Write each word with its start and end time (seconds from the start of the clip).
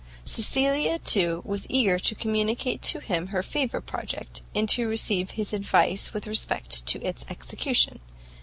Cecilia, 0.25 0.97
too, 0.97 1.43
was 1.45 1.67
eager 1.69 1.99
to 1.99 2.15
communicate 2.15 2.81
to 2.81 3.01
him 3.01 3.27
her 3.27 3.43
favourite 3.43 3.85
project, 3.85 4.41
and 4.55 4.67
to 4.69 4.87
receive 4.87 5.29
his 5.37 5.53
advice 5.53 6.11
with 6.11 6.25
respect 6.25 6.87
to 6.87 6.99
its 7.05 7.23
execution. 7.29 7.99